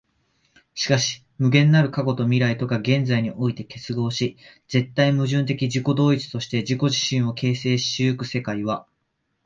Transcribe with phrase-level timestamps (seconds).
[0.73, 4.35] しかし無限なる過去と未来とが現在において結合し、
[4.67, 8.87] 絶対矛盾的自己同一として自己自身を形成し行く世界は、